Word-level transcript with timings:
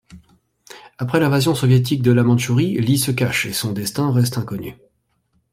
Après 0.97 1.19
l'invasion 1.19 1.53
soviétique 1.53 2.01
de 2.01 2.11
la 2.11 2.23
Mandchourie, 2.23 2.73
Li 2.81 2.97
se 2.97 3.11
cache 3.11 3.45
et 3.45 3.53
son 3.53 3.71
destin 3.71 4.11
reste 4.11 4.39
inconnu. 4.39 4.75